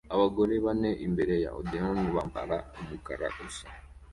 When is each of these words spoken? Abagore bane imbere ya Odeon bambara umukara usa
Abagore 0.15 0.53
bane 0.65 0.91
imbere 1.05 1.35
ya 1.43 1.49
Odeon 1.59 1.97
bambara 2.15 2.57
umukara 2.81 3.27
usa 3.45 3.67